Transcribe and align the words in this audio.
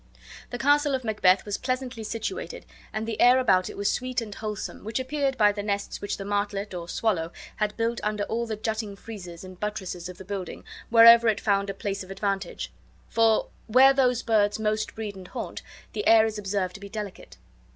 The 0.49 0.57
castle 0.57 0.95
of 0.95 1.03
Macbeth 1.03 1.45
was 1.45 1.59
pleasantly 1.59 2.03
situated 2.03 2.65
and 2.91 3.07
the 3.07 3.21
air 3.21 3.37
about 3.37 3.69
it 3.69 3.77
was 3.77 3.91
sweet 3.91 4.19
and 4.19 4.33
wholesome, 4.33 4.83
which 4.83 4.99
appeared 4.99 5.37
by 5.37 5.51
the 5.51 5.61
nests 5.61 6.01
which 6.01 6.17
the 6.17 6.25
martlet, 6.25 6.73
or 6.73 6.89
swallow, 6.89 7.31
had 7.57 7.77
built 7.77 7.99
under 8.01 8.23
all 8.23 8.47
the 8.47 8.55
jutting 8.55 8.95
friezes 8.95 9.43
and 9.43 9.59
buttresses 9.59 10.09
of 10.09 10.17
the 10.17 10.25
building, 10.25 10.63
wherever 10.89 11.27
it 11.27 11.39
found 11.39 11.69
a 11.69 11.73
place 11.75 12.03
of 12.03 12.09
advantage; 12.09 12.71
for 13.09 13.49
where 13.67 13.93
those 13.93 14.23
birds 14.23 14.57
most 14.57 14.95
breed 14.95 15.15
and 15.15 15.27
haunt 15.27 15.61
the 15.93 16.07
air 16.07 16.25
is 16.25 16.39
observed 16.39 16.73
to 16.73 16.79
be 16.79 16.89
delicate. 16.89 17.37